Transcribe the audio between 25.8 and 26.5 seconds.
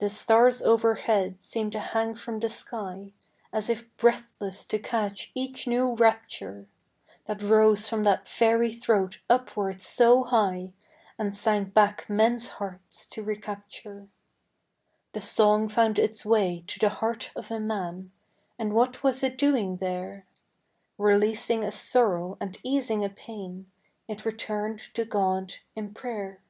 prayer.